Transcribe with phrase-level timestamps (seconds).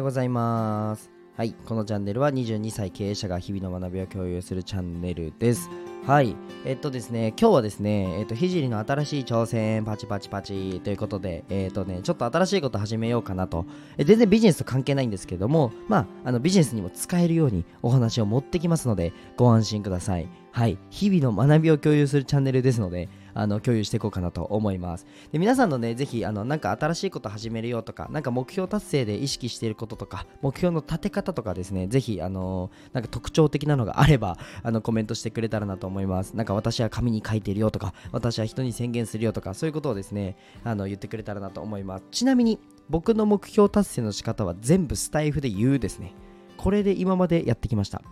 [0.00, 1.10] ようございます。
[1.36, 5.70] はい、このチャンネルは22歳経営者が日々の学びを共有するチャンネルです。
[6.06, 6.34] はい、
[6.64, 13.66] えっとですね、今日はですね、えっと、ひじりの新しい挑戦、パチパチパチということで、えっとね、ちょっと新しいこと始めようかなと。
[13.98, 20.28] え全然ビジネスと関係ないんですけども、まあ、あのビジネスにも使えるようにお話を持ってきますので、ご安心ください。
[20.52, 25.06] はい、日々の学びを共有するチャンネルですので、あの共有していこうかなと思います。
[25.32, 36.34] で皆さんのね、ぜひあのなんか新しいこと始めるよとか、なんか目標達成で意識していることとか、目標の立て方とかですね、ぜひあのなんか特徴的なのがあればあのコメントしてくれたらなと思います。
[36.34, 42.04] なんか私は紙に書いているよとか、私は人に宣言するよとか、そういうことをですね、あの言ってくれたらなと思います。
[42.10, 42.58] ちなみに
[42.88, 46.12] 僕の目標達成の仕方は全部スタイフで言うですね。
[46.56, 48.02] これで今までやってきました。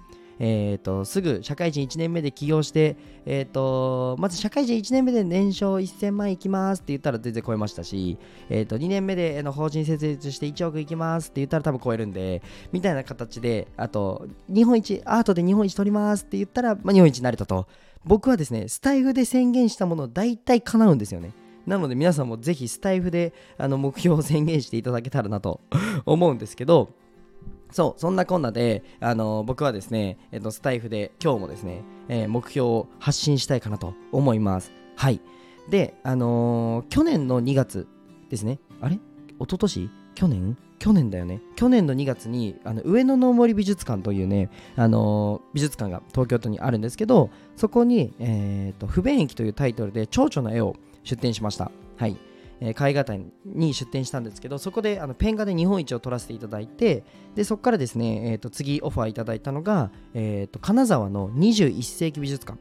[0.41, 17.67] えー、とすぐ社会人1年目で起業して、えー、とまず社会人1年目で年商1000万いきますって言ったら全然超えましたし、えー、と2年目での法人設立して1億いきますって言ったら多分超えるんでみたいな形であと日本一アートで日本一取りますって言ったら、まあ、日本一になれたと。
[18.05, 21.33] 僕はですねスタイフで宣言したもの大体叶うんですよね。
[21.67, 25.61] なので皆さんもぜひスタイフであの目標を宣言していただけたらなと
[26.07, 26.95] 思うんですけど
[27.71, 34.73] そう、そんなこんなで、あの僕はですね、えっと、スタイフで今日もですね、えー目標を発信したいかなと思います。
[34.97, 35.21] はい。
[35.71, 37.87] で、あのー去年の2月
[38.31, 38.97] ですね、あれ？
[38.97, 39.01] 一
[39.41, 39.91] 昨年？
[40.15, 40.57] 去年？
[40.79, 41.43] 去年だよね。
[41.57, 51.71] 去年の2月に、あの上野の森美術館というね、あのー美術館が東京都にあるんですけど、そこに、えーと、不便駅というタイトルで蝶々の絵を出展しました。
[51.97, 52.17] はい。
[52.61, 62.59] えー絵画展に出展したんですけどそこであのペン画で日本一を取らせていただいてでそこからですね、えー、と次オファーいただいたのが、えー、と金沢の21世紀美術館。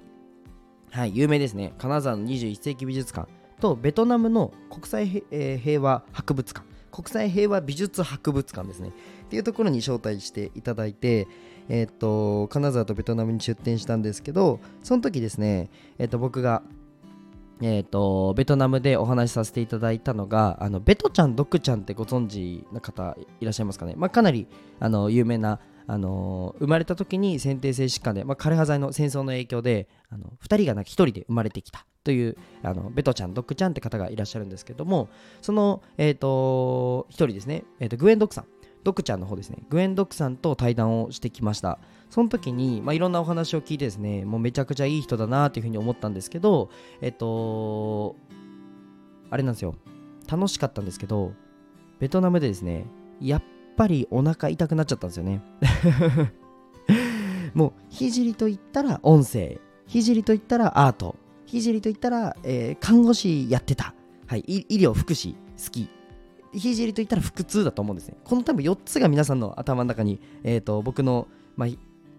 [0.91, 1.73] はい有名ですね。
[1.77, 3.29] 金沢の21世紀美術館。
[3.59, 6.65] とベトナムの国際、えー平和博物館。
[6.91, 8.89] 国際平和美術博物館ですね。
[8.89, 11.27] っていうところに招待していただいて
[11.69, 16.63] えっ、と金沢とベトナムに出展したんですけどその時ですねえっ、と僕が
[17.61, 24.47] えー、とベトナムでお話しさせていただいたのがあのベトちゃんドクちゃんってご存知の方いらっしゃいますかね、まあ、かなり
[24.79, 25.59] あの有名な、
[25.89, 35.07] あの生まれた時に先天性疾患で、まあ、枯葉剤の戦争の影響であの2人がなく1人で生まれてきたというあのベトちゃんドクちゃんって方がいらっしゃるんですけども
[35.41, 38.45] その、えー、と1人ですね、えー、とグエンドクさん。
[38.87, 39.57] ドクちゃんの方ですね。
[39.69, 41.77] グエンドクさんと対談をしてきました。
[42.09, 46.69] その時に、まあ、いろんなお話を聞いてですねもうめちゃくちゃいい人だなというふうに思ったんですけど
[47.01, 48.15] えっと
[49.29, 49.75] あれなんですよ。
[50.31, 51.33] 楽しかったんですけど
[51.99, 52.85] ベトナムでですね
[53.19, 53.43] やっ
[53.75, 55.41] ぱりお腹痛くなっちゃったんですよね。
[57.53, 59.59] もうひじりと言ったら音声。
[59.85, 61.17] ひじりと言ったらアート。
[61.45, 63.93] ひじりと言ったら、えー看護師やってた、
[64.27, 65.89] はい、医療福祉好き。
[66.53, 68.17] ひじりと言ったら腹痛だと思うんですね。
[68.23, 71.69] この多分4つが皆さんの頭の中に、えー、と僕の、まあ、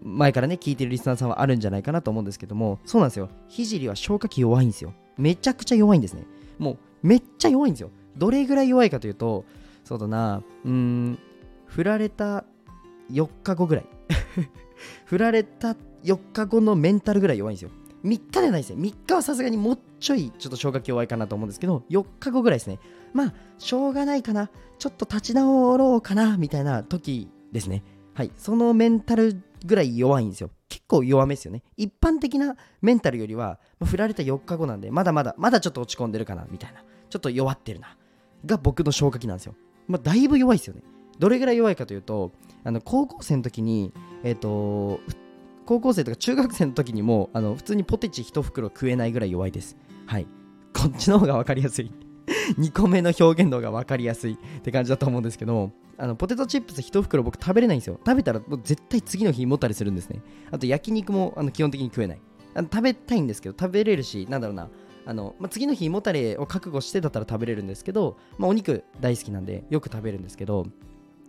[0.01, 3.29] 前からね聞いてるリスナーさんはあるんじゃないかなと思うんですけどもそうなんですよ。
[3.47, 4.93] ひじりは消化器弱いんですよ。
[5.17, 6.25] めちゃくちゃ弱いんですね。
[6.57, 7.91] もうめっちゃ弱いんですよ。
[8.17, 9.45] どれぐらい弱いかというと
[9.83, 11.19] そうだなうん
[11.65, 12.43] 振られた
[13.11, 13.85] 4日後ぐらい。
[15.05, 17.71] 振られた4日後のメンタルぐらい弱いんですよ。
[18.03, 18.81] 3日ではないですね。
[18.81, 22.79] 3日はさすがにもうちょいちょっと消化器弱いかなと思うんですけど4日後ぐらいですね。
[23.13, 24.49] まあしょうがないかな。
[24.77, 27.83] ちょっと立ち直ろうかなみたいな時ですね。
[28.13, 28.31] はい。
[28.37, 30.49] そのメンタルぐらい弱いんですよ。
[30.69, 31.63] 結構弱めですよね。
[31.75, 36.83] 一般的なメンタルよりは、まあ振られた4日後なんでまだまだまだちょっと落ち込んでるかなみたいな。
[37.09, 37.97] ちょっと弱ってるな。
[38.45, 39.55] が僕の消化器なんですよ。
[39.87, 40.83] まあだいぶ弱いですよね。
[41.17, 42.31] どれぐらい弱いかというと
[42.63, 43.91] あの高校生の時に
[44.23, 45.01] えっ、と
[45.69, 49.77] 高校生とか中学生の時にもあの普通にポテチ1袋食えないぐらい弱いです。
[50.07, 50.25] はい。
[50.73, 51.91] こっちの方が分かりやすい。
[52.57, 54.33] 2個目の表現の方が分かりやすい。
[54.33, 57.99] って感じだと思うんですけどあのポテトチップス1袋僕食べれないんですよ。
[58.03, 60.23] 食べたらもう絶対次の日胃もたれするんですね。
[60.49, 62.21] あと焼肉もあの基本的に食えない。
[62.55, 64.69] あの食べたいんですけど食べれるしなんだろうな。
[65.05, 70.65] あの、まあ、次の日胃もたれを覚悟してだったら食べれるんですけど、まあ、お肉大好きなんでよく食べるんですけど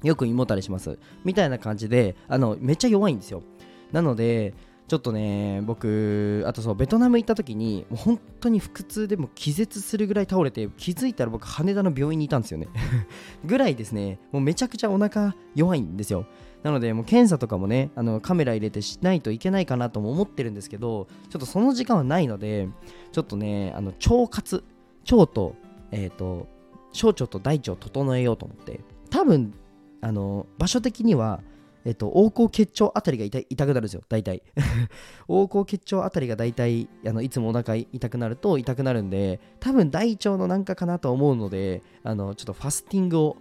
[0.02, 0.98] よく胃もたれします。
[1.24, 3.42] みたいな感じであのめっちゃ弱いんですよ。
[3.92, 4.54] なので
[4.90, 12.66] ちょっとね僕あとそうベトナム行った時にもう本当に腹痛でも気絶するぐらい倒れて気づいたら僕羽田の病院にいたんですよね。
[13.46, 14.18] ぐらいですね。
[14.32, 16.26] もうめちゃくちゃお腹弱いんですよ。
[16.64, 22.68] なのでもう検査とかもねあのカメラ入れてしないといけないかなとも思ってるんですけどちょっとその時間はないので
[23.12, 24.64] ちょっとねあの腸活
[25.10, 25.54] 腸と
[25.92, 26.48] えっ、と
[26.92, 28.80] 小腸と大腸を整えようと思って。
[29.08, 29.54] 多分
[30.00, 31.42] あの場所的には
[31.84, 34.42] えっと、横行結腸あたりが痛痛くなるんですよ、大体。
[35.28, 43.36] 横行結腸あたりが大体あのいつもお腹痛くなると痛くなるんで、多分大腸のなんかかなと思うので、あのちょっとファスティングを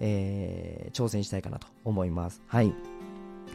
[0.00, 2.42] えー、挑戦したいかなと思います。
[2.46, 2.74] はい。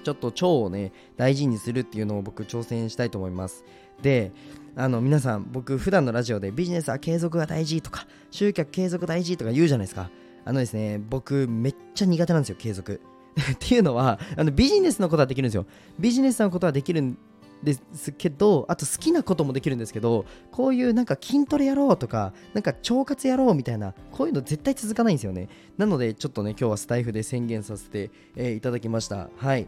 [0.04, 3.64] ちょっと腸をね大事にするっていうのを僕挑戦したいと思います。
[4.02, 4.32] で
[4.76, 10.10] あの皆さん僕普段のラジオでビジネスは継続が大事とか集客継続大事とか言うじゃないですか。
[10.46, 13.02] あのですね僕めっちゃ苦手なんですよ継続。
[13.54, 15.66] っていうのはあのビジネスのことはできるんですよ。
[16.00, 17.18] ビジネスのことはできるん
[17.64, 25.50] ですけどあと好きなこともできるんですけどこういうなんか筋トレやろうとかなんか腸活やろうみたいなこういうの絶対続かないんですよね。
[25.78, 29.30] なのでちょっとね今日はスタイフで宣言させて、えー、いただきました。
[29.38, 29.68] はい。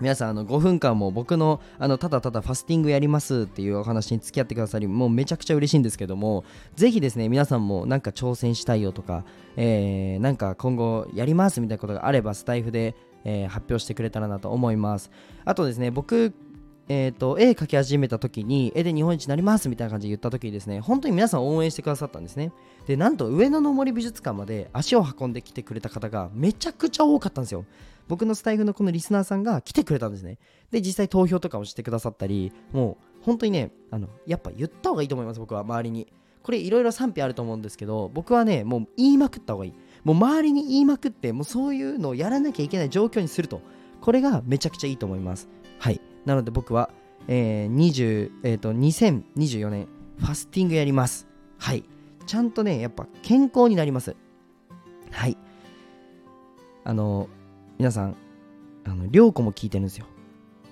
[0.00, 6.44] 皆さんあの5分間も僕のあのただただファスティングやりますっていうお話に付き合ってくださりもうめちゃくちゃ嬉しいんですけども
[6.74, 9.24] ぜひですね皆さんもなんか挑戦したいよとか、
[9.56, 12.94] え、なんか今後やりますみたいなことがあればスタイフで、
[13.24, 15.10] え、発表してくれたらなと思います。
[15.44, 16.32] あとですね僕
[16.92, 22.52] えーと、絵描き始めた時に絵で日本一になりますみたいな感じで言った時にですね本当に皆さん応援してくださったんですね。
[22.88, 27.64] でなんと上野の森美術館まで足を運んできてくれた方がめちゃくちゃ多かったんですよ。
[28.08, 30.38] 僕のスタイフのこのリスナーさんが来てくれたんですね。
[30.72, 36.08] で実際投票とかもしてくださったりもう本当にねあのやっぱ言った方がいいと思います僕は周りに。
[36.42, 39.74] これいろいろ賛否あると思うんですけど僕はねもう言いまくった方がいい。
[40.02, 43.60] もう周りに言いまくってもうそういうのをやらなきゃいけない状況にすると。
[44.00, 45.48] これがめちゃくちゃいいと思います。
[45.78, 46.00] はい。
[46.24, 46.90] なので僕は、
[47.28, 49.88] えー20えー、と2024年
[50.18, 51.26] ファスティングやります。
[51.58, 51.84] はい。
[52.26, 54.14] ちゃんとねやっぱ健康になります。
[55.10, 55.36] はい。
[56.84, 57.28] あの
[57.78, 58.16] 皆さん
[58.84, 60.06] あの涼子も聞いてるんですよ。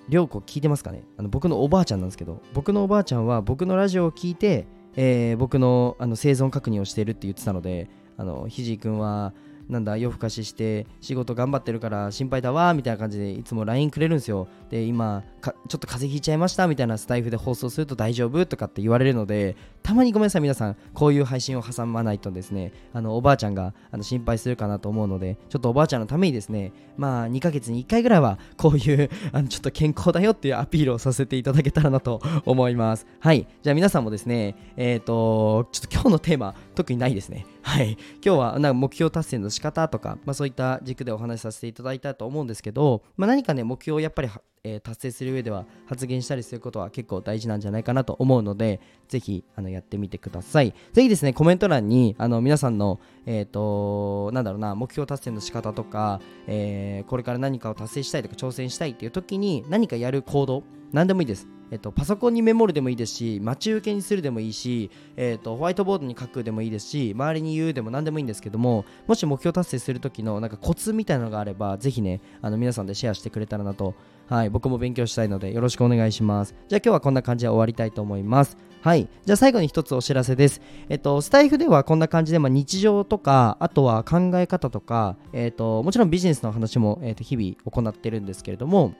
[0.07, 1.03] 涼子聞いてますかね？
[1.17, 9.33] あの僕のおばあちゃんなんですけど僕のおばあちゃんは僕のラジオを聞いて、えー、僕のあの生存確認をしているって言ってたのであのひじい君は
[9.69, 14.47] なんだ夜更かしして仕事頑張ってるから心配だわみたいな感じでいつも LINE くれるんですよ。
[14.69, 33.07] で今ちょっと風邪ひいちゃいましたみたいなスタイフで放送すると大丈夫とかって言われるのでたまにごめんなさい皆さんこういう配信を挟まないとですねあのおばあちゃんがあの心配するかなと思うのでちょっとおばあちゃんのためにですねまあ2ヶ月に1回ぐらいはこういうあのちょっと健康だよっていうアピールをさせていただけたらなと思います。
[33.19, 33.47] はい。
[33.61, 37.45] じゃあ皆さんもですねえっ、ー、とちょっと今日のテーマ特にないですね。
[37.61, 44.29] はい、今日はなんか目標達成の仕方とか、まあ、そういった軸でお話しさせていただいたと思うんですけど、まあ、何かね目標をやっぱり、
[44.63, 48.79] えー、達成する上では発言したりすることは結構大事なんじゃないかなと思うので
[49.09, 50.73] ぜひあのやってみてください。
[50.93, 61.47] ぜひですねコメント欄にあの皆さんのえっ、ー、となんだろうな目標達成の仕方とか、えー、これから何かを達成したいとか挑戦したいっていう時に何かやる行動何でもいいです。
[61.71, 73.93] えっと、パソコンにメモるでもいいですし待ち受けにするでもいいし、えっと、ホワイトボードに書くでもいいですし周りに言うでも何でもいいんですけどももし目標達成する時のなんかコツみたいなのがあればぜひねあの皆さんでシェアしてくれたらなと
[74.27, 76.55] はい僕も勉強したいのでよろしくお願いします。
[76.67, 78.57] じゃあ今日はこんな感じで終わりたいと思います。
[78.81, 80.61] はいじゃあ最後に一つお知らせです。
[80.87, 88.93] えっとスタイフではこんな感じで、まあ、日常とかあとは考え方とかえっともちろんビジネスの話も、えっと日々行ってるんですけれども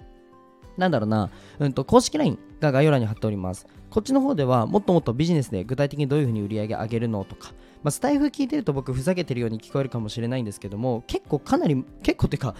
[0.79, 1.29] なんだろうな、
[1.59, 3.67] うんと、公式 LINE が概要欄に貼っております。
[3.89, 7.53] こっちの方ではもっともっとビジネスで具体的にどういうふうに売り上げ上げるのとか、
[7.83, 12.55] まあ、スタイフ聞いてると僕ふざけてるように聞こえるかもしれないんですけども結構かなり結構っていうか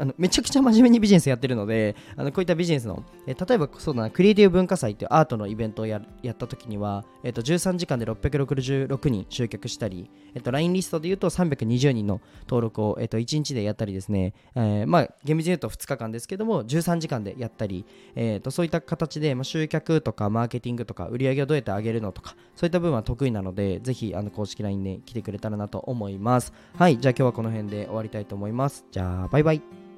[0.00, 26.52] あのめちゃくちゃ真面目にビジネスやってるのであのこういったビジネスの、え例えばそうだなクリエイティブ文化祭っていうアートのイベントをややった時には、えー、と13時間で666人集客したり、えー、と LINE リストで言うと320人の登録を、えー、と1日でやったりですね、えー、まあ厳密に言うと2日間ですけども13時間でやったり、えー、とそういった形で、まあ、集客とかマーケティングとか売り上げをどうやって上げるのとかそういった部分は得意なのでぜひあの公式 LINE で来てくれたらなと思います。
[26.76, 28.86] はいじゃあ今日はこの辺で終わりたいと思います。
[28.90, 29.89] じゃあバイバイ。